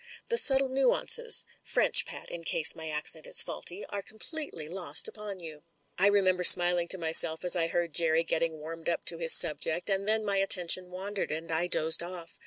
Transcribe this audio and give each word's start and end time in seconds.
The 0.29 0.37
subtle 0.39 0.69
nuances 0.69 1.45
(French, 1.61 2.07
Pat, 2.07 2.27
in 2.31 2.43
case 2.43 2.75
my 2.75 2.89
accent 2.89 3.27
is 3.27 3.43
faulty) 3.43 3.85
are 3.89 4.01
completely 4.01 4.67
lost 4.67 5.07
upon 5.07 5.39
you." 5.39 5.61
I 5.99 6.07
remember 6.07 6.43
smiling 6.43 6.87
to 6.87 6.97
myself 6.97 7.45
as 7.45 7.55
I 7.55 7.67
heard 7.67 7.93
Jerry 7.93 8.23
getting 8.23 8.57
warmed 8.57 8.89
up 8.89 9.05
to 9.05 9.19
his 9.19 9.33
subject, 9.37 9.91
and 9.91 10.07
then 10.07 10.25
my 10.25 10.37
atten 10.41 10.67
tion 10.69 10.89
wandered, 10.89 11.29
and 11.29 11.51
I 11.51 11.67
dozed 11.67 12.01
off. 12.01 12.39